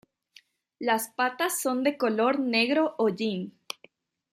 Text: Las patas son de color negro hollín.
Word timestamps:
Las 0.79 1.09
patas 1.09 1.61
son 1.61 1.83
de 1.83 1.95
color 1.95 2.39
negro 2.39 2.95
hollín. 2.97 3.55